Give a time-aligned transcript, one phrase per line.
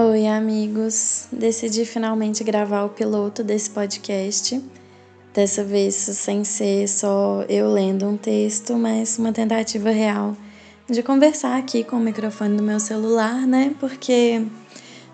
[0.00, 1.26] Oi, amigos.
[1.32, 4.62] Decidi finalmente gravar o piloto desse podcast.
[5.34, 10.36] Dessa vez sem ser só eu lendo um texto, mas uma tentativa real
[10.88, 13.74] de conversar aqui com o microfone do meu celular, né?
[13.80, 14.46] Porque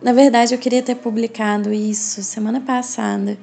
[0.02, 3.38] na verdade eu queria ter publicado isso semana passada,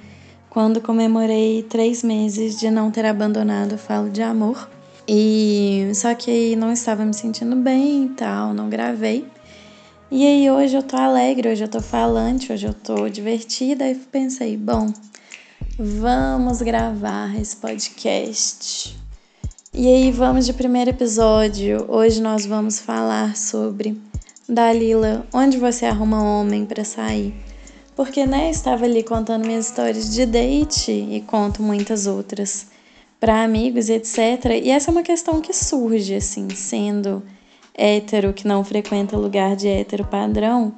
[0.48, 4.70] quando comemorei três meses de não ter abandonado o Falo de Amor.
[5.08, 9.26] E só que não estava me sentindo bem e tal, não gravei.
[10.14, 13.96] E aí hoje eu tô alegre, hoje eu tô falante, hoje eu tô divertida e
[13.96, 14.92] pensei, bom,
[15.80, 19.00] vamos gravar esse podcast.
[19.74, 21.86] E aí vamos de primeiro episódio.
[21.88, 23.98] Hoje nós vamos falar sobre
[24.50, 27.34] Dalila, onde você arruma homem para sair?
[27.96, 32.68] Porque né, estava ali contando minhas histórias de date e conto muitas outras
[33.18, 34.60] para amigos etc.
[34.62, 37.24] E essa é uma questão que surge assim, sendo
[37.74, 40.74] hétero que não frequenta lugar de hétero padrão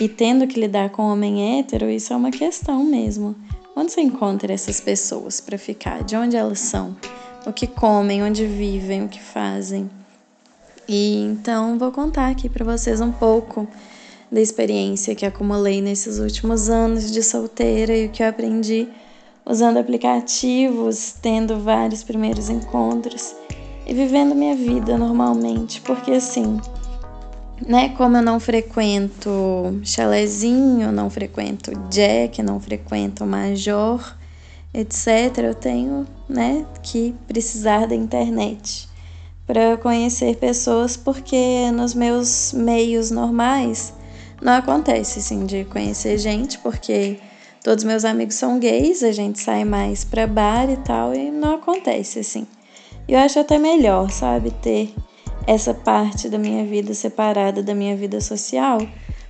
[0.00, 3.34] e tendo que lidar com homem hétero, isso é uma questão mesmo.
[3.74, 6.02] Onde você encontra essas pessoas para ficar?
[6.02, 6.96] De onde elas são?
[7.46, 9.90] O que comem, onde vivem, o que fazem?
[10.88, 13.68] E então vou contar aqui para vocês um pouco
[14.30, 18.88] da experiência que acumulei nesses últimos anos de solteira e o que eu aprendi
[19.44, 23.34] usando aplicativos, tendo vários primeiros encontros
[23.88, 26.60] e vivendo minha vida normalmente, porque assim,
[27.66, 34.14] né, como eu não frequento chalezinho, não frequento jack, não frequento major,
[34.74, 38.86] etc, eu tenho, né, que precisar da internet
[39.46, 43.94] para conhecer pessoas, porque nos meus meios normais
[44.42, 47.18] não acontece assim de conhecer gente, porque
[47.64, 51.54] todos meus amigos são gays, a gente sai mais para bar e tal e não
[51.54, 52.46] acontece assim.
[53.08, 54.94] Eu acho até melhor, sabe, ter
[55.46, 58.86] essa parte da minha vida separada da minha vida social,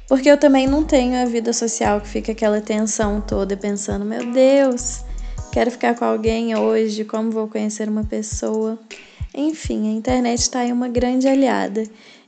[0.09, 4.33] porque eu também não tenho a vida social que fica aquela tensão toda pensando, meu
[4.33, 5.05] Deus,
[5.53, 8.77] quero ficar com alguém hoje, como vou conhecer uma pessoa.
[9.33, 11.85] Enfim, a internet está aí uma grande aliada.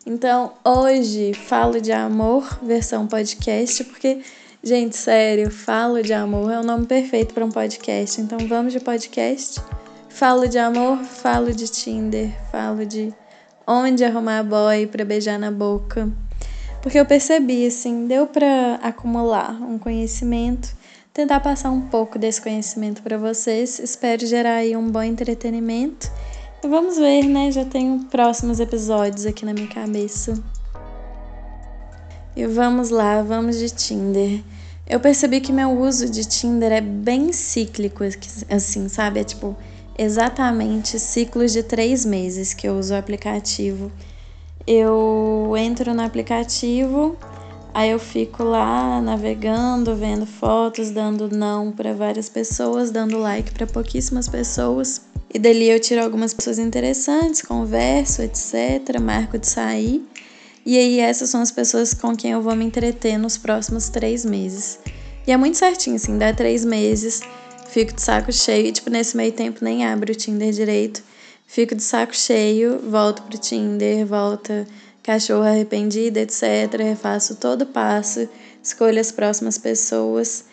[0.07, 4.21] Então, hoje falo de amor, versão podcast, porque,
[4.63, 8.21] gente, sério, falo de amor é o nome perfeito para um podcast.
[8.21, 9.61] Então, vamos de podcast.
[10.11, 13.15] Falo de amor, falo de Tinder, falo de
[13.67, 16.11] onde arrumar boy para beijar na boca.
[16.83, 20.77] Porque eu percebi, assim, deu para acumular um conhecimento,
[21.15, 23.79] tentar passar um pouco desse conhecimento para vocês.
[23.79, 26.11] Espero gerar aí um bom entretenimento.
[26.63, 27.51] E vamos ver, né?
[27.51, 30.35] Já tenho próximos episódios aqui na minha cabeça.
[32.37, 34.43] E vamos lá, vamos de Tinder.
[34.87, 38.03] Eu percebi que meu uso de Tinder é bem cíclico,
[38.51, 39.21] assim, sabe?
[39.21, 39.57] É tipo,
[40.01, 43.93] exatamente ciclos de três meses que eu uso o aplicativo.
[44.67, 47.19] Eu entro no aplicativo,
[47.75, 53.67] aí eu fico lá navegando, vendo fotos, dando não para várias pessoas, dando like para
[53.67, 55.03] pouquíssimas pessoas.
[55.33, 58.99] E dali eu tiro algumas pessoas interessantes, converso, etc.
[58.99, 60.03] Marco de sair.
[60.65, 64.25] E aí essas são as pessoas com quem eu vou me entreter nos próximos três
[64.25, 64.79] meses.
[65.27, 67.21] E é muito certinho, assim, dá três meses
[67.71, 71.03] fico de saco cheio tipo, nesse meio tempo nem abro o Tinder direito.
[71.47, 74.67] Fico de saco cheio, volto pro Tinder, volta
[75.03, 76.79] cachorro arrependida, etc.
[76.79, 78.29] Refaço todo passo,
[78.63, 80.45] escolho as próximas pessoas.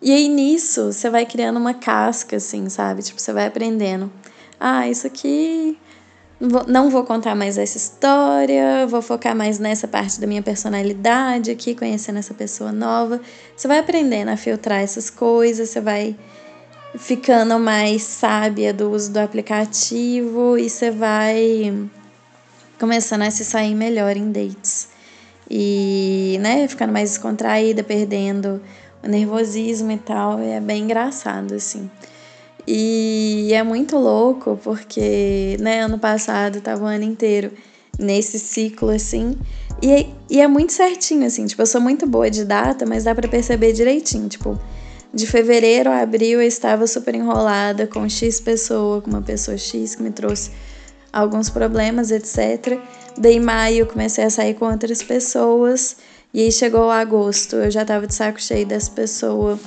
[0.00, 3.02] E aí nisso você vai criando uma casca, assim, sabe?
[3.02, 4.12] Tipo, você vai aprendendo.
[4.58, 5.78] Ah, isso aqui.
[6.66, 11.72] Não vou contar mais essa história, vou focar mais nessa parte da minha personalidade aqui,
[11.72, 13.20] conhecendo essa pessoa nova.
[13.56, 16.16] Você vai aprendendo a filtrar essas coisas, você vai
[16.96, 21.88] ficando mais sábia do uso do aplicativo e você vai
[22.78, 24.88] começando a se sair melhor em dates.
[25.50, 28.60] E, né, ficando mais descontraída, perdendo
[29.02, 31.90] o nervosismo e tal, é bem engraçado, assim.
[32.66, 37.52] E é muito louco porque, né, ano passado tava o ano inteiro
[37.98, 39.36] nesse ciclo, assim,
[39.82, 43.14] e, e é muito certinho, assim, tipo, eu sou muito boa de data, mas dá
[43.14, 44.58] para perceber direitinho, tipo,
[45.12, 49.94] de fevereiro a abril eu estava super enrolada com X pessoa, com uma pessoa X
[49.94, 50.50] que me trouxe
[51.12, 52.78] alguns problemas, etc.
[53.18, 55.96] Daí maio comecei a sair com outras pessoas
[56.32, 59.60] e aí chegou agosto, eu já estava de saco cheio dessa pessoa.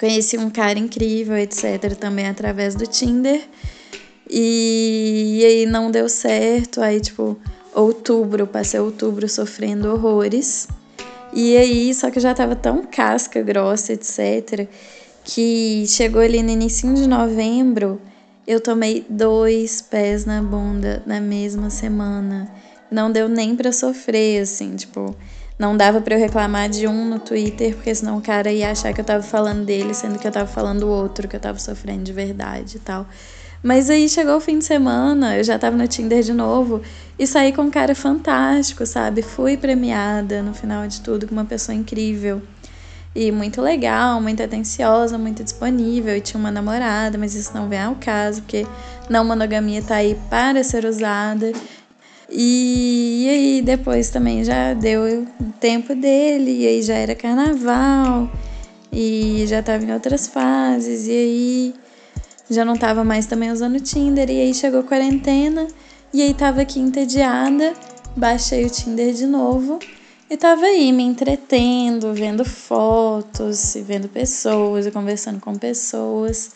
[0.00, 3.42] Conheci um cara incrível, etc, também através do Tinder.
[4.28, 7.38] E, e aí não deu certo, aí tipo,
[7.74, 10.66] outubro, passei outubro sofrendo horrores.
[11.34, 14.68] E aí, só que eu já tava tão casca grossa, etc.,
[15.24, 18.00] que chegou ali no início de novembro,
[18.46, 22.48] eu tomei dois pés na bunda na mesma semana.
[22.90, 25.16] Não deu nem para sofrer, assim, tipo,
[25.58, 28.92] Não dava para eu reclamar de um no Twitter, porque senão o cara ia achar
[28.92, 31.58] que eu tava falando dele, sendo que eu tava falando do outro, que eu tava
[31.58, 33.06] sofrendo de verdade e tal.
[33.64, 36.82] Mas aí chegou o fim de semana, eu já tava no Tinder de novo
[37.18, 39.22] e saí com um cara fantástico, sabe?
[39.22, 42.42] Fui premiada no final de tudo com uma pessoa incrível.
[43.14, 46.14] E muito legal, muito atenciosa, muito disponível.
[46.14, 48.66] E tinha uma namorada, mas isso não vem ao caso, porque
[49.08, 51.50] não monogamia tá aí para ser usada.
[52.28, 58.30] E, e aí depois também já deu o tempo dele, e aí já era carnaval,
[58.92, 61.74] e já tava em outras fases, e aí
[62.54, 65.66] já não tava mais também usando o Tinder, e aí chegou a quarentena,
[66.12, 67.74] e aí tava aqui entediada,
[68.16, 69.78] baixei o Tinder de novo
[70.30, 76.52] e tava aí me entretendo, vendo fotos, vendo pessoas, e conversando com pessoas.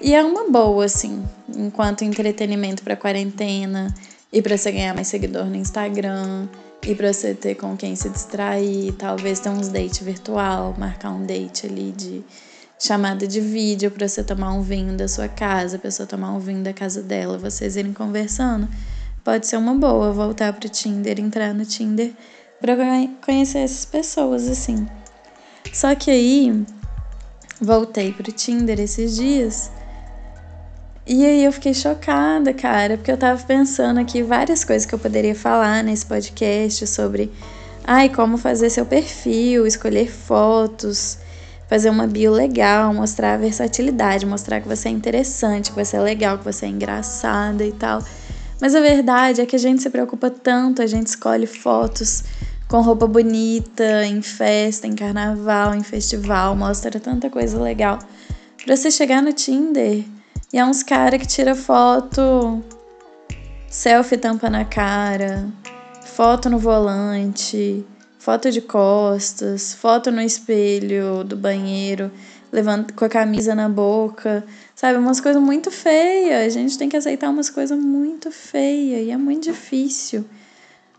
[0.00, 1.24] E é uma boa, assim,
[1.56, 3.94] enquanto entretenimento para quarentena
[4.32, 6.48] e para você ganhar mais seguidor no Instagram,
[6.86, 11.24] e para você ter com quem se distrair, talvez ter uns date virtual, marcar um
[11.24, 12.22] date ali de
[12.78, 16.38] chamada de vídeo para você tomar um vinho da sua casa, a pessoa tomar um
[16.38, 18.68] vinho da casa dela, vocês irem conversando.
[19.22, 22.12] Pode ser uma boa voltar pro Tinder, entrar no Tinder
[22.60, 22.76] para
[23.24, 24.86] conhecer essas pessoas assim.
[25.72, 26.64] Só que aí
[27.60, 29.70] voltei pro Tinder esses dias
[31.06, 34.98] e aí eu fiquei chocada, cara, porque eu tava pensando aqui várias coisas que eu
[34.98, 37.30] poderia falar nesse podcast sobre
[37.84, 41.18] ai, como fazer seu perfil, escolher fotos,
[41.68, 46.00] fazer uma bio legal, mostrar a versatilidade, mostrar que você é interessante, que você é
[46.00, 48.02] legal, que você é engraçada e tal.
[48.60, 52.24] Mas a verdade é que a gente se preocupa tanto, a gente escolhe fotos
[52.68, 57.98] com roupa bonita, em festa, em carnaval, em festival, mostra tanta coisa legal.
[58.64, 60.04] Pra você chegar no Tinder
[60.52, 62.62] e é uns cara que tira foto,
[63.68, 65.46] selfie tampa na cara,
[66.04, 67.84] foto no volante,
[68.24, 72.10] foto de costas, foto no espelho do banheiro,
[72.50, 74.42] levando com a camisa na boca,
[74.74, 74.96] sabe?
[74.96, 76.46] Umas coisas muito feias.
[76.46, 80.24] A gente tem que aceitar umas coisas muito feias e é muito difícil.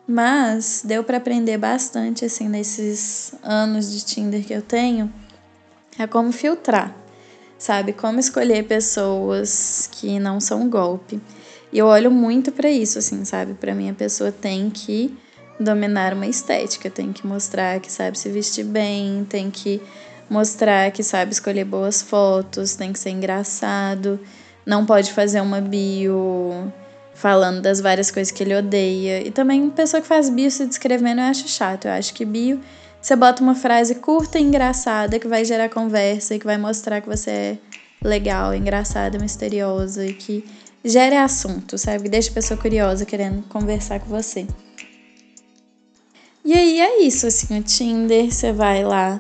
[0.08, 5.12] Mas deu para aprender bastante assim nesses anos de Tinder que eu tenho,
[5.98, 6.96] é como filtrar
[7.58, 7.94] sabe?
[7.94, 11.20] Como escolher pessoas que não são golpe.
[11.74, 13.56] E eu olho muito para isso, assim, sabe?
[13.56, 15.18] Para mim, a pessoa tem que
[15.60, 19.82] dominar uma estética, tem que mostrar que sabe se vestir bem, tem que
[20.30, 24.20] mostrar que sabe escolher boas fotos, tem que ser engraçado,
[24.66, 26.72] não pode fazer uma bio
[27.14, 29.26] falando das várias coisas que ele odeia.
[29.26, 31.86] E também pessoa que faz bio se descrevendo eu acho chato.
[31.86, 32.60] Eu acho que bio
[33.02, 37.02] você bota uma frase curta e engraçada que vai gerar conversa e que vai mostrar
[37.02, 37.58] que você é
[38.04, 40.44] legal, engraçada, misteriosa e que
[40.84, 42.10] gere assunto, sabe?
[42.10, 44.46] Deixa a pessoa curiosa querendo conversar com você.
[46.46, 49.20] E aí é isso, assim, o Tinder, você vai lá.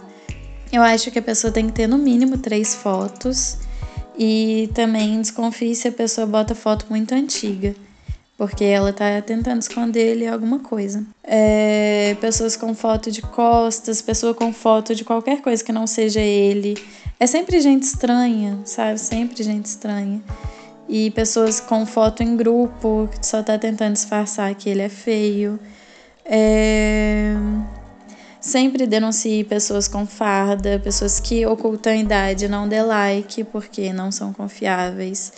[0.72, 3.57] Eu acho que a pessoa tem que ter no mínimo três fotos.
[4.18, 7.75] E também desconfie se a pessoa bota foto muito antiga
[8.38, 11.06] porque ela tá tentando esconder ele alguma coisa.
[11.24, 16.19] É, pessoas com foto de costas, pessoa com foto de qualquer coisa que não seja
[16.19, 16.75] ele.
[17.19, 19.00] É sempre gente estranha, sabe?
[19.00, 20.21] Sempre gente estranha.
[20.88, 25.57] E pessoas com foto em grupo, que só tá tentando disfarçar que ele é feio.
[26.25, 27.33] É...
[28.41, 34.31] Sempre denuncie pessoas com farda, pessoas que ocultam idade, não dê like porque não são
[34.31, 35.31] confiáveis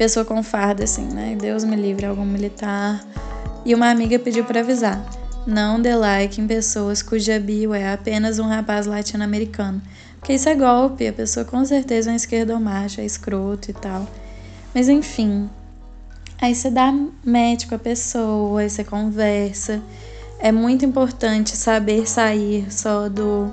[0.00, 1.36] pessoa com farda, assim, né?
[1.38, 3.04] Deus me livre, algum militar.
[3.66, 4.98] E uma amiga pediu para avisar:
[5.46, 9.82] não dê like em pessoas cuja bio é apenas um rapaz latino-americano.
[10.18, 14.08] Porque isso é golpe, a pessoa com certeza é um esquerdomacho, é escroto e tal.
[14.74, 15.50] Mas enfim,
[16.40, 16.90] aí você dá
[17.22, 19.82] médico à pessoa, aí você conversa.
[20.42, 23.52] É muito importante saber sair só do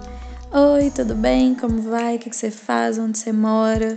[0.54, 1.54] Oi, tudo bem?
[1.54, 2.16] Como vai?
[2.16, 2.98] O que você faz?
[2.98, 3.96] Onde você mora?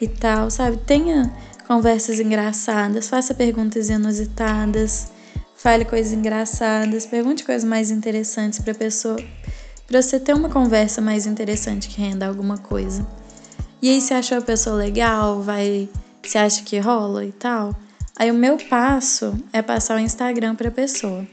[0.00, 0.76] E tal, sabe?
[0.76, 1.28] Tenha
[1.66, 5.10] conversas engraçadas, faça perguntas inusitadas,
[5.56, 9.16] fale coisas engraçadas, pergunte coisas mais interessantes para pessoa,
[9.88, 13.04] para você ter uma conversa mais interessante que renda alguma coisa.
[13.82, 15.88] E aí, se achou a pessoa legal, vai,
[16.22, 17.74] se acha que rola e tal.
[18.16, 21.26] Aí o meu passo é passar o Instagram para a pessoa.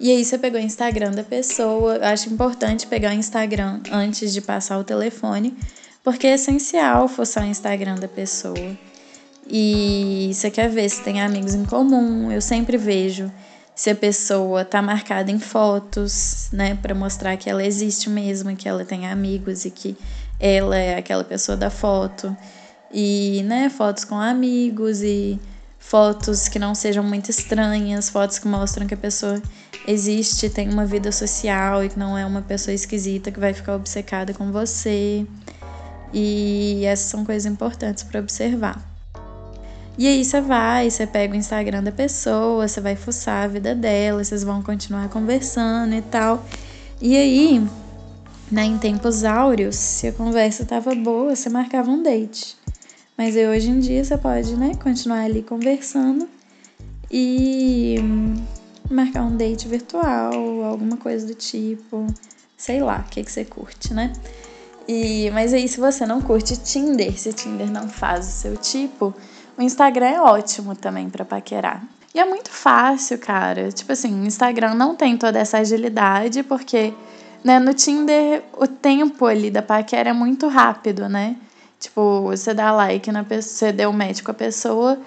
[0.00, 4.32] E aí você pegou o Instagram da pessoa, eu acho importante pegar o Instagram antes
[4.32, 5.54] de passar o telefone,
[6.02, 8.78] porque é essencial forçar o Instagram da pessoa
[9.46, 12.32] e você quer ver se tem amigos em comum.
[12.32, 13.30] Eu sempre vejo
[13.74, 18.66] se a pessoa tá marcada em fotos, né, para mostrar que ela existe mesmo, que
[18.66, 19.96] ela tem amigos e que
[20.38, 22.34] ela é aquela pessoa da foto.
[22.90, 25.38] E, né, fotos com amigos e
[25.80, 29.42] fotos que não sejam muito estranhas, fotos que mostram que a pessoa
[29.88, 33.74] existe, tem uma vida social e que não é uma pessoa esquisita que vai ficar
[33.74, 35.26] obcecada com você.
[36.12, 38.80] E essas são coisas importantes para observar.
[39.98, 43.74] E aí você vai, você pega o Instagram da pessoa, você vai fuçar a vida
[43.74, 46.44] dela, vocês vão continuar conversando e tal.
[47.00, 47.66] E aí,
[48.50, 52.59] né, em tempos áureos, se a conversa tava boa, você marcava um date.
[53.20, 56.26] Mas aí, hoje em dia você pode, né, continuar ali conversando
[57.10, 57.96] e
[58.90, 60.32] marcar um date virtual,
[60.64, 62.06] alguma coisa do tipo,
[62.56, 64.14] sei lá, o que, que você curte, né?
[64.88, 69.12] E, mas aí, se você não curte Tinder, se Tinder não faz o seu tipo,
[69.54, 71.84] o Instagram é ótimo também para paquerar.
[72.14, 73.70] E é muito fácil, cara.
[73.70, 76.94] Tipo assim, o Instagram não tem toda essa agilidade, porque
[77.44, 81.36] né, no Tinder o tempo ali da paquera é muito rápido, né?
[81.80, 84.98] Tipo, você dá like na pessoa, você deu match com a pessoa,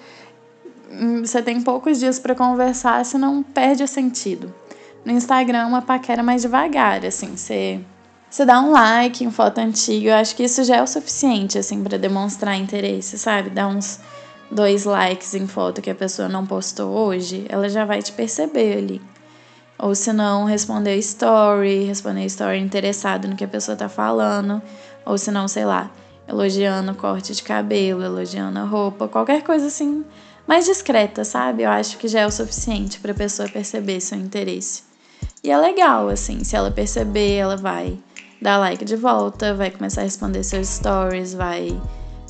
[0.90, 4.52] hum, você tem poucos dias para conversar, senão perde o sentido.
[5.04, 7.80] No Instagram, uma paquera mais devagar, assim, você
[8.28, 11.56] você dá um like em foto antiga, eu acho que isso já é o suficiente,
[11.56, 13.48] assim, para demonstrar interesse, sabe?
[13.50, 14.00] Dar uns
[14.50, 18.78] dois likes em foto que a pessoa não postou hoje, ela já vai te perceber
[18.78, 19.00] ali.
[19.78, 24.60] Ou se não, responder story, responder story interessado no que a pessoa tá falando.
[25.04, 25.90] Ou se não, sei lá,
[26.26, 30.04] elogiando corte de cabelo, elogiando a roupa, qualquer coisa assim
[30.46, 31.62] mais discreta, sabe?
[31.62, 34.82] Eu acho que já é o suficiente para a pessoa perceber seu interesse.
[35.42, 37.98] E é legal, assim, se ela perceber, ela vai
[38.40, 41.80] dar like de volta, vai começar a responder seus stories, vai,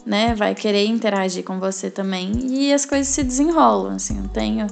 [0.07, 4.19] né, vai querer interagir com você também e as coisas se desenrolam, assim.
[4.19, 4.67] Eu tenho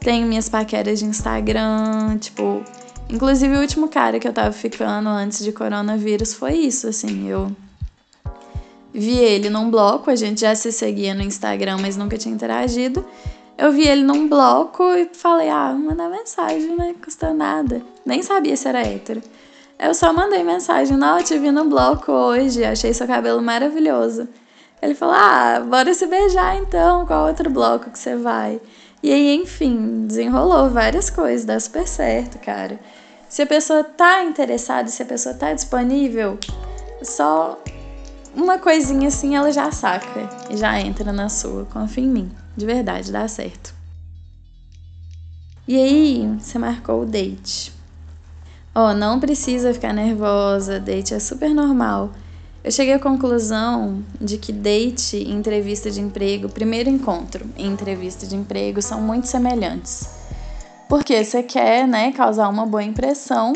[0.00, 2.62] tenho minhas paqueras de Instagram, tipo,
[3.08, 7.50] inclusive o último cara que eu tava ficando antes de coronavírus foi isso, assim, eu
[8.92, 13.04] vi ele num bloco, a gente já se seguia no Instagram, mas nunca tinha interagido.
[13.56, 17.82] Eu vi ele num bloco e falei, ah, mandar mensagem, né, custa nada.
[18.06, 19.20] Nem sabia se era hétero.
[19.78, 24.28] Eu só mandei mensagem, não, eu te vi no bloco hoje, achei seu cabelo maravilhoso.
[24.80, 28.60] Ele falou, ah, bora se beijar então, qual outro bloco que você vai?
[29.02, 32.78] E aí, enfim, desenrolou várias coisas, dá super certo, cara.
[33.28, 36.38] Se a pessoa tá interessada, se a pessoa tá disponível,
[37.02, 37.58] só
[38.38, 41.64] uma coisinha assim ela já saca e já entra na sua.
[41.66, 43.74] Confia em mim, de verdade, dá certo.
[45.66, 47.72] E aí, você marcou o date.
[48.74, 52.12] Ó, oh, não precisa ficar nervosa, date é super normal.
[52.62, 58.26] Eu cheguei à conclusão de que date e entrevista de emprego, primeiro encontro e entrevista
[58.26, 60.08] de emprego são muito semelhantes.
[60.88, 63.52] Porque você quer, né, causar uma boa impressão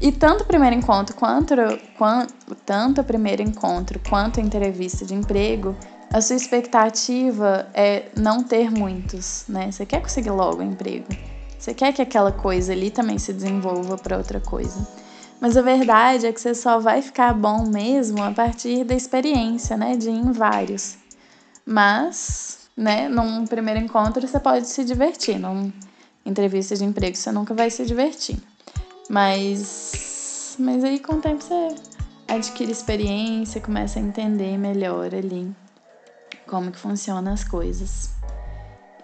[0.00, 1.54] e tanto o primeiro encontro quanto,
[1.96, 5.76] quanto tanto o primeiro encontro quanto a entrevista de emprego,
[6.12, 9.70] a sua expectativa é não ter muitos, né?
[9.70, 11.06] Você quer conseguir logo o emprego.
[11.58, 14.86] Você quer que aquela coisa ali também se desenvolva para outra coisa.
[15.40, 19.76] Mas a verdade é que você só vai ficar bom mesmo a partir da experiência,
[19.76, 20.96] né, de ir em vários.
[21.66, 25.72] Mas, né, num primeiro encontro você pode se divertir, numa
[26.24, 28.38] entrevista de emprego você nunca vai se divertir.
[29.08, 31.74] Mas mas aí com o tempo você
[32.26, 35.54] adquire experiência, começa a entender melhor ali
[36.46, 38.10] como que funcionam as coisas.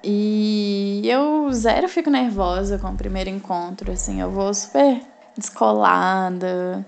[0.02, 5.00] E eu zero fico nervosa com o primeiro encontro, assim, eu vou super
[5.36, 6.84] descolada,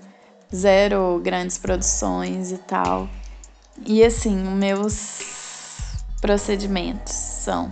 [0.53, 3.09] zero grandes produções e tal.
[3.85, 5.19] E assim, meus
[6.21, 7.71] procedimentos são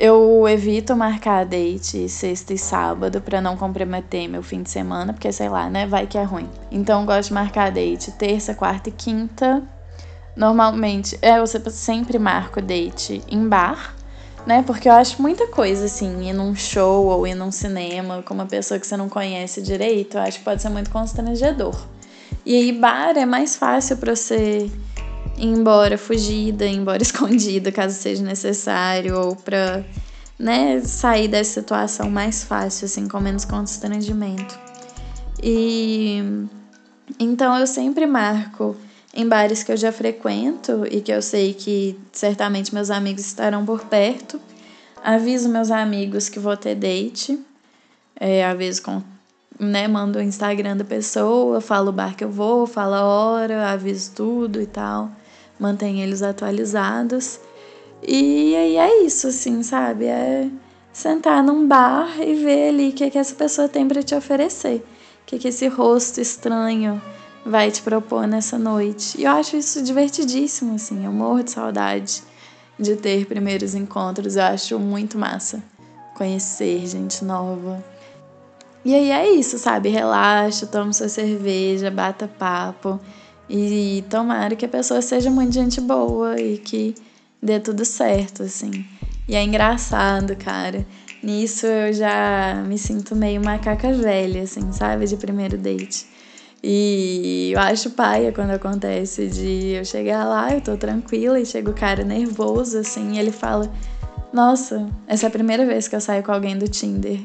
[0.00, 5.30] eu evito marcar date sexta e sábado para não comprometer meu fim de semana, porque
[5.30, 6.48] sei lá, né, vai que é ruim.
[6.72, 9.62] Então eu gosto de marcar date terça, quarta e quinta.
[10.34, 13.94] Normalmente, é, eu sempre marco date em bar,
[14.46, 14.62] né?
[14.66, 18.46] Porque eu acho muita coisa, assim, ir num show ou ir num cinema com uma
[18.46, 21.78] pessoa que você não conhece direito, eu acho que pode ser muito constrangedor.
[22.46, 24.70] E aí, bar é mais fácil pra você
[25.36, 29.84] embora fugida, embora escondida, caso seja necessário, ou pra,
[30.38, 34.58] né, sair dessa situação mais fácil, assim, com menos constrangimento.
[35.42, 36.22] E
[37.18, 38.76] então eu sempre marco
[39.12, 43.64] em bares que eu já frequento e que eu sei que certamente meus amigos estarão
[43.64, 44.40] por perto.
[45.02, 47.38] Aviso meus amigos que vou ter date.
[48.18, 49.02] É, aviso com.
[49.60, 53.70] Né, mando o Instagram da pessoa, falo o bar que eu vou, falo a hora,
[53.70, 55.10] aviso tudo e tal.
[55.58, 57.38] Mantenho eles atualizados.
[58.02, 60.06] E aí é isso, assim, sabe?
[60.06, 60.48] É
[60.92, 64.76] sentar num bar e ver ali o que, que essa pessoa tem para te oferecer.
[65.22, 67.00] O que, que esse rosto estranho
[67.44, 69.20] vai te propor nessa noite.
[69.20, 72.22] E eu acho isso divertidíssimo, assim, eu morro de saudade.
[72.78, 74.36] de ter primeiros encontros.
[74.36, 75.62] Eu acho muito massa
[76.14, 77.84] conhecer gente nova.
[78.84, 79.90] E aí é isso, sabe?
[79.90, 82.98] Relaxa, toma sua cerveja, bata papo.
[83.48, 86.94] E tomara que a pessoa seja muito gente boa e que
[87.42, 88.84] dê tudo certo, assim.
[89.28, 90.86] E é engraçado, cara.
[91.22, 95.06] Nisso eu já me sinto meio macaca velha, assim, sabe?
[95.06, 96.06] De primeiro date.
[96.62, 101.70] E eu acho paia quando acontece de eu chegar lá, eu tô tranquila e chega
[101.70, 103.70] o cara nervoso, assim, e ele fala:
[104.32, 107.20] Nossa, essa é a primeira vez que eu saio com alguém do Tinder.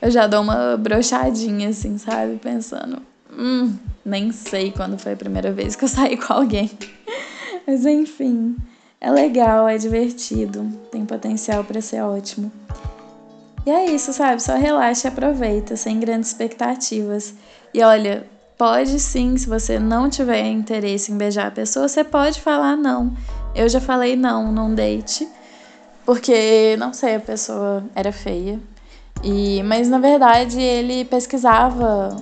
[0.00, 2.36] Eu já dou uma brochadinha, assim, sabe?
[2.36, 3.02] Pensando:
[3.32, 6.70] Hum, nem sei quando foi a primeira vez que eu saí com alguém.
[7.66, 8.56] Mas enfim,
[9.00, 12.50] é legal, é divertido, tem potencial para ser ótimo.
[13.66, 14.42] E é isso, sabe?
[14.42, 17.34] Só relaxa e aproveita, sem grandes expectativas.
[17.74, 18.26] E olha,
[18.56, 23.14] pode sim, se você não tiver interesse em beijar a pessoa, você pode falar não.
[23.54, 25.28] Eu já falei não num date,
[26.06, 28.58] porque não sei, a pessoa era feia.
[29.22, 32.16] E mas na verdade ele pesquisava,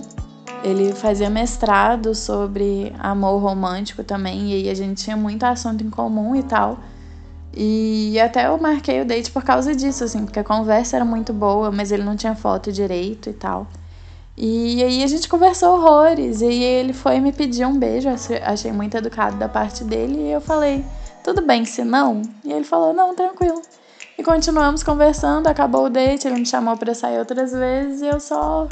[0.65, 5.91] ele fazia mestrado sobre amor romântico também, e aí a gente tinha muito assunto em
[5.91, 6.79] comum e tal.
[7.57, 11.33] E até eu marquei o date por causa disso, assim, porque a conversa era muito
[11.33, 13.67] boa, mas ele não tinha foto direito e tal.
[14.41, 16.41] E aí a gente conversou horrores.
[16.41, 18.09] E ele foi me pedir um beijo.
[18.45, 20.29] Achei muito educado da parte dele.
[20.29, 20.85] E eu falei,
[21.25, 22.23] tudo bem, se não?
[22.45, 23.61] E ele falou, não, tranquilo.
[24.19, 28.19] E continuamos conversando, acabou o date, ele me chamou para sair outras vezes e eu
[28.19, 28.69] só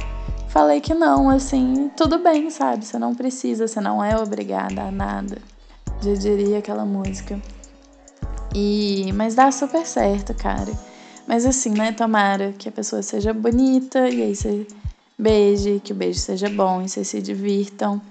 [0.49, 2.85] falei que não, assim, tudo bem, sabe?
[2.85, 5.39] Você não precisa, você não é obrigada a nada.
[6.03, 7.41] Já diria aquela música.
[8.53, 10.73] E mas dá super certo, cara.
[11.29, 14.67] Mas assim, né, tomara que a pessoa seja bonita e aí você
[15.17, 18.03] beije, que o beijo seja bom e vocês se divirtam.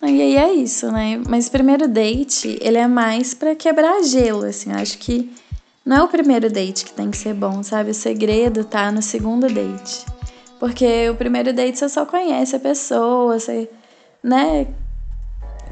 [0.00, 1.20] E aí é isso, né?
[1.28, 4.72] Mas primeiro date, ele é mais para quebrar gelo, assim.
[4.72, 5.30] Acho que
[5.84, 7.90] não é o primeiro date que tem que ser bom, sabe?
[7.90, 10.06] O segredo tá no segundo date.
[10.60, 13.68] Porque o primeiro date você só conhece a pessoa, você,
[14.22, 14.68] né?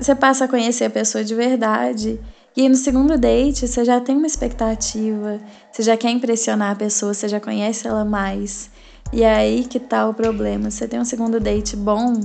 [0.00, 2.18] Você passa a conhecer a pessoa de verdade.
[2.56, 5.38] E no segundo date você já tem uma expectativa,
[5.70, 8.68] você já quer impressionar a pessoa, você já conhece ela mais.
[9.12, 10.70] E é aí que tá o problema.
[10.70, 12.20] Você tem um segundo date bom,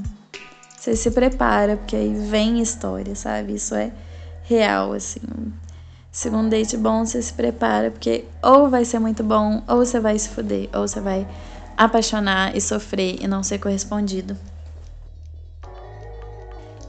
[0.75, 3.53] você se prepara, porque aí vem história, sabe?
[3.53, 3.91] Isso é
[4.43, 5.19] real, assim.
[6.15, 10.17] Segundo date bom, você se prepara, porque ou vai ser muito bom, ou você vai
[10.17, 11.28] se fuder, ou você vai
[11.75, 14.38] apaixonar e sofrer e não ser correspondido.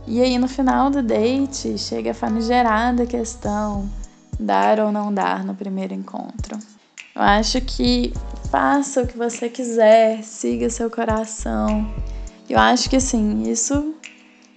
[0.07, 3.91] E aí no final do date chega a famigerada questão:
[4.39, 6.57] dar ou não dar no primeiro encontro.
[7.13, 8.13] Eu acho que
[8.49, 11.85] faça o que você quiser, siga seu coração.
[12.49, 13.93] Eu acho que assim, isso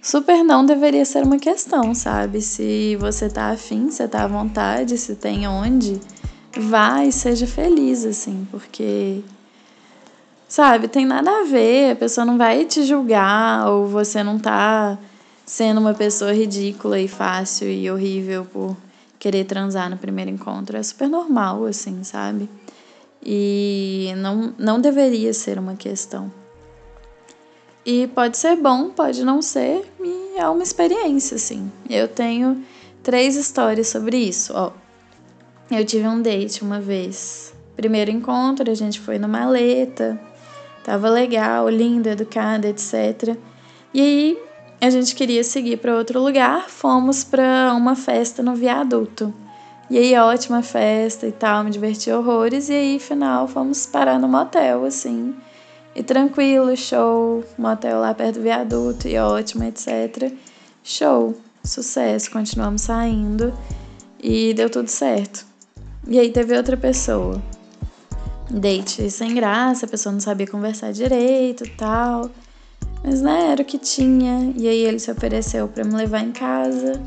[0.02, 2.40] super não deveria ser uma questão, sabe?
[2.40, 6.00] Se você tá afim, você tá à vontade, se tem onde,
[6.56, 9.22] vá e seja feliz, assim, porque.
[10.48, 14.98] Sabe, tem nada a ver, a pessoa não vai te julgar, ou você não tá
[15.46, 18.76] sendo uma pessoa ridícula e fácil e horrível por
[19.18, 22.48] querer transar no primeiro encontro é super normal, assim, sabe?
[23.22, 26.32] E não, não deveria ser uma questão.
[27.84, 31.70] E pode ser bom, pode não ser, e é uma experiência, assim.
[31.88, 32.62] Eu tenho
[33.02, 34.72] três histórias sobre isso, ó.
[35.70, 37.54] Eu tive um date uma vez.
[37.76, 40.20] Primeiro encontro, a gente foi no maleta,
[40.84, 43.36] tava legal, lindo, educada, etc.
[43.94, 44.38] E aí
[44.80, 49.32] a gente queria seguir para outro lugar, fomos para uma festa no viaduto.
[49.90, 52.68] E aí, ótima festa e tal, me diverti horrores.
[52.68, 55.34] E aí, final, fomos parar no motel, assim.
[55.94, 60.32] E tranquilo, show, motel lá perto do viaduto, e ótimo, etc.
[60.84, 63.52] Show, sucesso, continuamos saindo
[64.22, 65.44] e deu tudo certo.
[66.06, 67.42] E aí teve outra pessoa.
[68.50, 72.30] Date sem graça, a pessoa não sabia conversar direito tal.
[73.02, 74.52] Mas né, era o que tinha.
[74.56, 77.00] E aí ele se ofereceu para me levar em casa.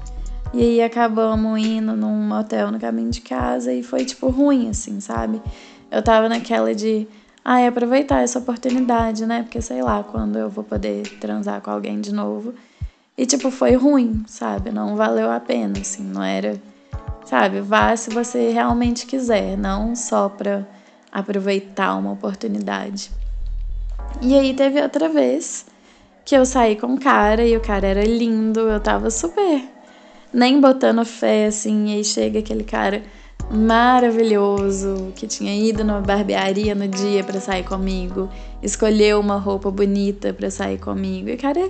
[0.54, 5.00] E aí acabamos indo num motel no caminho de casa e foi tipo ruim, assim,
[5.00, 5.42] sabe?
[5.90, 7.08] Eu tava naquela de,
[7.44, 9.44] ai, ah, aproveitar essa oportunidade, né?
[9.44, 12.54] Porque sei lá quando eu vou poder transar com alguém de novo.
[13.18, 14.72] E tipo, foi ruim, sabe?
[14.72, 16.60] Não valeu a pena, assim, não era.
[17.26, 17.62] Sabe?
[17.62, 20.66] Vá se você realmente quiser, não só pra
[21.12, 23.12] aproveitar uma oportunidade.
[24.22, 25.66] E aí teve outra vez
[26.26, 29.74] que eu saí com o cara e o cara era lindo, eu tava super
[30.34, 33.04] nem botando fé assim, e aí chega aquele cara
[33.52, 38.30] maravilhoso que tinha ido numa barbearia no dia para sair comigo,
[38.62, 41.30] escolheu uma roupa bonita para sair comigo.
[41.30, 41.70] E o cara é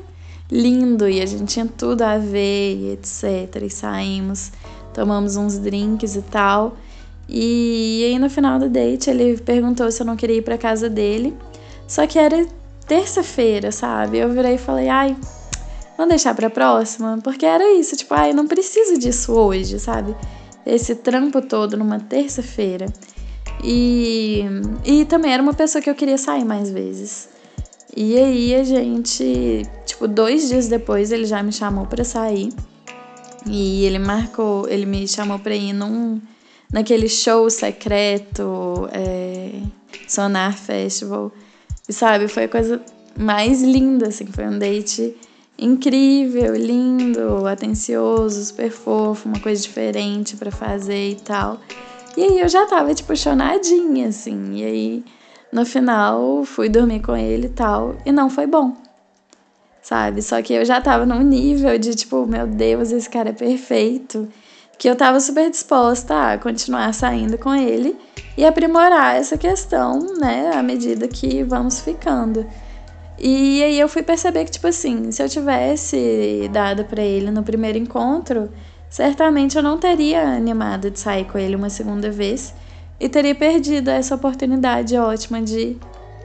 [0.51, 3.63] lindo e a gente tinha tudo a ver e etc.
[3.63, 4.51] E saímos,
[4.93, 6.77] tomamos uns drinks e tal.
[7.27, 10.89] E aí no final do date ele perguntou se eu não queria ir pra casa
[10.89, 11.36] dele.
[11.88, 12.45] Só que era
[12.88, 14.17] terça-feira, sabe?
[14.17, 15.15] Eu virei e falei, ai,
[15.97, 17.19] vamos deixar pra próxima?
[17.23, 20.15] Porque era isso, tipo, ai, não preciso disso hoje, sabe?
[20.65, 22.86] Esse trampo todo numa terça-feira.
[23.63, 24.43] E,
[24.86, 27.30] e também era uma pessoa que eu queria sair mais vezes.
[27.95, 32.52] E aí a gente, tipo, dois dias depois ele já me chamou pra sair.
[33.45, 36.21] E ele marcou, ele me chamou pra ir num,
[36.71, 39.52] naquele show secreto, é,
[40.08, 41.32] Sonar Festival.
[41.88, 42.82] E sabe, foi a coisa
[43.17, 45.15] mais linda, assim, foi um date
[45.57, 51.59] incrível, lindo, atencioso, super fofo, uma coisa diferente para fazer e tal.
[52.15, 54.57] E aí eu já tava, tipo, chonadinha, assim.
[54.57, 55.03] E aí,
[55.51, 57.95] no final, fui dormir com ele e tal.
[58.05, 58.75] E não foi bom.
[59.81, 60.21] Sabe?
[60.21, 64.27] Só que eu já tava num nível de, tipo, meu Deus, esse cara é perfeito.
[64.77, 67.95] Que eu tava super disposta a continuar saindo com ele
[68.37, 72.45] e aprimorar essa questão, né, à medida que vamos ficando.
[73.25, 77.41] E aí eu fui perceber que, tipo assim, se eu tivesse dado para ele no
[77.41, 78.49] primeiro encontro,
[78.89, 82.53] certamente eu não teria animado de sair com ele uma segunda vez
[82.99, 85.77] e teria perdido essa oportunidade ótima de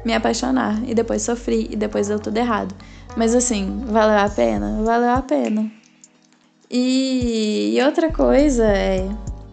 [0.05, 0.83] me apaixonar.
[0.89, 2.75] E depois sofri, e depois deu tudo errado.
[3.17, 4.83] Mas assim, valeu a pena?
[4.83, 5.71] Valeu a pena.
[6.69, 9.09] E, e outra coisa é.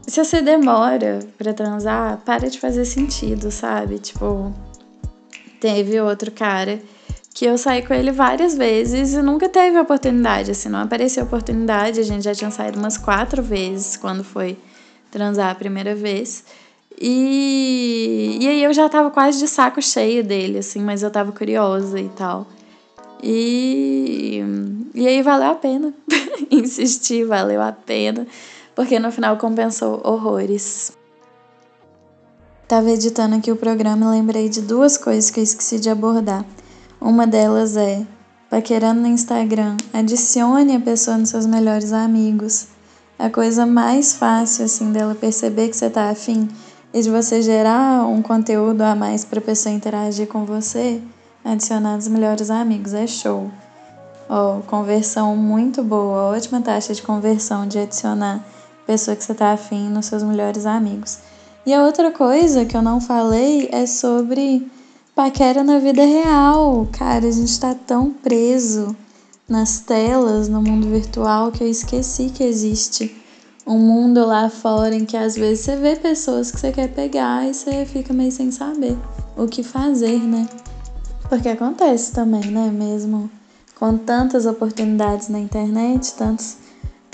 [0.08, 4.00] Se você demora para transar, para de fazer sentido, sabe?
[4.00, 4.52] Tipo,
[5.60, 6.80] teve outro cara
[7.36, 12.00] que eu saí com ele várias vezes e nunca teve oportunidade, assim, não apareceu oportunidade.
[12.00, 14.58] A gente já tinha saído umas quatro vezes quando foi
[15.12, 16.46] transar a primeira vez.
[16.98, 21.34] E, e aí eu já tava quase de saco cheio dele, assim, mas eu tava
[21.34, 22.48] curiosa e tal.
[23.22, 24.42] E,
[24.94, 25.94] e aí valeu a pena
[26.50, 28.26] insistir, valeu a pena,
[28.74, 30.94] porque no final compensou horrores.
[32.66, 36.46] Tava editando aqui o programa e lembrei de duas coisas que eu esqueci de abordar.
[37.00, 38.06] Uma delas é:
[38.50, 42.68] paquerando no Instagram, adicione a pessoa nos seus melhores amigos.
[43.18, 46.50] A coisa mais fácil assim dela perceber que você tá afim
[46.94, 51.02] e de você gerar um conteúdo a mais para a pessoa interagir com você,
[51.44, 53.50] adicionar os melhores amigos é show.
[54.30, 58.44] Ó, oh, conversão muito boa, ótima taxa de conversão de adicionar
[58.86, 61.20] pessoa que você tá afim nos seus melhores amigos.
[61.66, 64.70] E a outra coisa que eu não falei é sobre
[65.16, 66.86] Paquera na vida real.
[66.92, 68.94] Cara, a gente tá tão preso
[69.48, 73.16] nas telas, no mundo virtual, que eu esqueci que existe
[73.66, 77.48] um mundo lá fora em que às vezes você vê pessoas que você quer pegar
[77.48, 78.98] e você fica meio sem saber
[79.38, 80.50] o que fazer, né?
[81.30, 82.70] Porque acontece também, né?
[82.70, 83.32] Mesmo
[83.80, 86.58] com tantas oportunidades na internet, tantos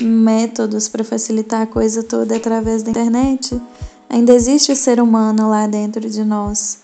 [0.01, 3.61] métodos para facilitar a coisa toda através da internet,
[4.09, 6.79] ainda existe o ser humano lá dentro de nós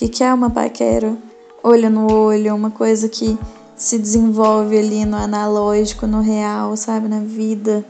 [0.00, 1.14] que, que é uma paquera
[1.62, 3.38] olho no olho, uma coisa que
[3.76, 7.84] se desenvolve ali no analógico, no real, sabe, na vida.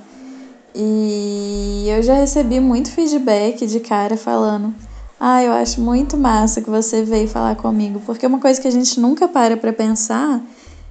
[0.75, 4.75] E eu já recebi muito feedback de cara falando:
[5.21, 8.73] "Ah, eu acho muito massa que você veio falar comigo", porque uma coisa que a
[8.73, 10.43] gente nunca para para pensar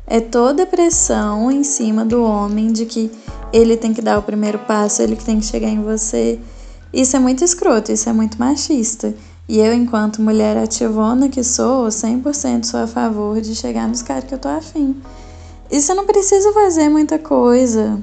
[0.07, 3.11] é toda a pressão em cima do homem de que
[3.51, 6.39] ele tem que dar o primeiro passo, ele que tem que chegar em você.
[6.93, 9.13] Isso é muito escroto, isso é muito machista.
[9.49, 14.25] E eu, enquanto mulher ativona que sou, 100% sou a favor de chegar nos caras
[14.25, 14.95] que eu tô afim.
[15.71, 17.99] E você não precisa fazer muita coisa.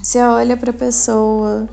[0.00, 1.68] Você olha pra pessoa,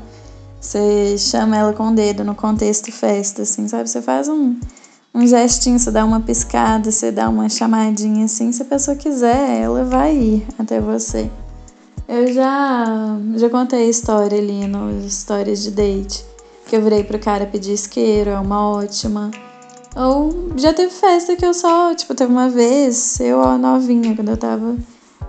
[0.60, 3.88] você chama ela com o dedo no contexto festa, assim, sabe?
[3.88, 4.58] Você faz um,
[5.14, 8.50] um gestinho, você dá uma piscada, você dá uma chamadinha assim.
[8.50, 11.30] Se a pessoa quiser, ela vai ir até você.
[12.08, 16.31] Eu já, já contei a história ali nos stories de date
[16.72, 19.30] que eu virei pro cara pedir isqueiro, é uma ótima.
[19.94, 24.38] Ou já teve festa que eu só, tipo, teve uma vez, eu novinha, quando eu
[24.38, 24.78] tava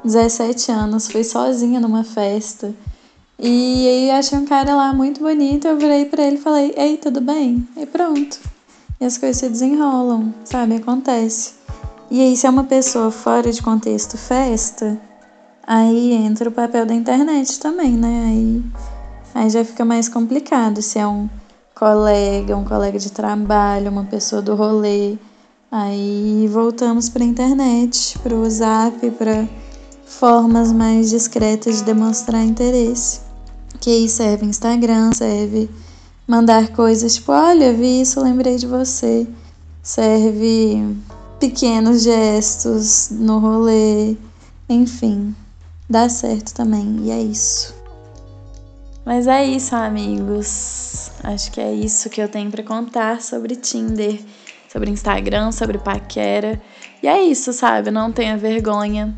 [0.06, 2.74] 17 anos, fui sozinha numa festa.
[3.38, 6.96] E aí achei um cara lá muito bonito, eu virei pra ele e falei, ei,
[6.96, 7.68] tudo bem?
[7.76, 8.40] E pronto.
[9.02, 10.78] E as coisas se desenrolam, sabe?
[10.78, 11.56] Acontece.
[12.10, 14.98] E aí, se é uma pessoa fora de contexto festa,
[15.68, 18.28] aí entra o papel da internet também, né?
[18.30, 18.64] Aí
[19.34, 21.28] Aí já fica mais complicado se é um
[21.74, 25.18] colega, um colega de trabalho, uma pessoa do rolê.
[25.72, 29.48] Aí voltamos para a internet, para o WhatsApp, para
[30.06, 33.22] formas mais discretas de demonstrar interesse.
[33.80, 35.70] Que aí serve Instagram, serve
[36.28, 39.28] mandar coisas tipo, olha, vi isso, lembrei de você.
[39.82, 40.96] Serve
[41.40, 44.16] pequenos gestos no rolê,
[44.70, 45.36] enfim,
[45.90, 47.83] dá certo também, e é isso.
[49.06, 51.12] Mas é isso, amigos.
[51.24, 54.18] Acho que é isso que eu tenho para contar sobre Tinder,
[54.70, 56.62] sobre Instagram, sobre paquera.
[57.02, 57.92] E é isso, sabe?
[57.92, 59.14] Não tenha vergonha.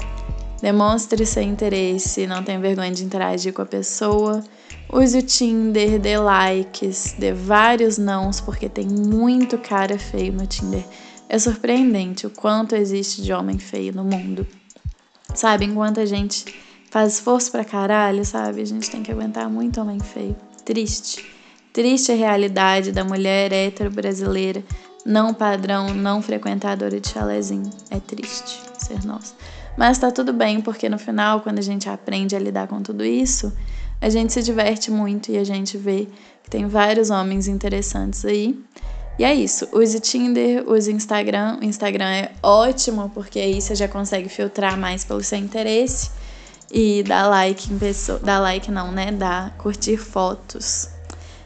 [0.60, 4.44] Demonstre seu interesse, não tenha vergonha de interagir com a pessoa.
[4.92, 10.84] Use o Tinder, dê likes, dê vários nãos, porque tem muito cara feio no Tinder.
[11.30, 14.48] É surpreendente o quanto existe de homem feio no mundo.
[15.36, 16.46] Sabe, enquanto a gente
[16.96, 18.62] faz esforço pra caralho, sabe?
[18.62, 20.34] A gente tem que aguentar muito homem feio.
[20.64, 21.26] Triste.
[21.74, 24.64] Triste a realidade da mulher hétero brasileira,
[25.06, 27.70] não padrão, não frequentadora de chalezinho.
[27.92, 29.36] É triste ser nós.
[29.78, 33.04] Mas tá tudo bem, porque no final, quando a gente aprende a lidar com tudo
[33.04, 33.52] isso,
[34.00, 36.08] a gente se diverte muito e a gente vê
[36.44, 38.58] que tem vários homens interessantes aí.
[39.20, 39.68] E é isso.
[39.74, 41.58] Use Tinder, use Instagram.
[41.62, 46.10] O Instagram é ótimo porque aí você já consegue filtrar mais pelo seu interesse
[46.72, 48.22] e dar like em pessoas.
[48.22, 49.12] Dar like não, né?
[49.12, 50.90] Dar curtir fotos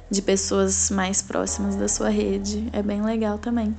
[0.10, 2.68] de pessoas mais próximas da sua rede.
[2.74, 3.76] É bem legal também.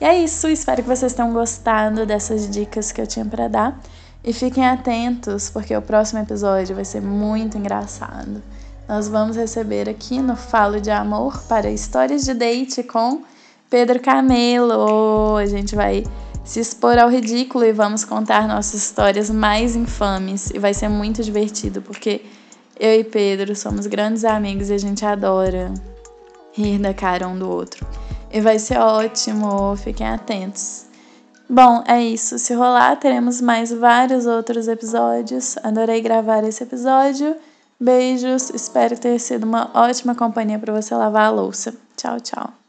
[0.00, 0.48] E é isso.
[0.48, 3.80] Espero que vocês tenham gostado dessas dicas que eu tinha para dar.
[4.22, 8.42] E fiquem atentos, porque o próximo episódio vai ser muito engraçado.
[8.88, 13.22] Nós vamos receber aqui no Falo de Amor para histórias de date com
[13.68, 15.36] Pedro Camelo.
[15.36, 16.04] A gente vai
[16.44, 20.50] se expor ao ridículo e vamos contar nossas histórias mais infames.
[20.50, 22.22] E vai ser muito divertido, porque
[22.78, 25.72] eu e Pedro somos grandes amigos e a gente adora
[26.52, 27.86] rir da cara um do outro.
[28.30, 30.86] E vai ser ótimo, fiquem atentos.
[31.48, 32.38] Bom, é isso.
[32.38, 35.56] Se rolar, teremos mais vários outros episódios.
[35.62, 37.36] Adorei gravar esse episódio.
[37.78, 41.74] Beijos, espero ter sido uma ótima companhia para você lavar a louça.
[41.96, 42.63] Tchau, tchau.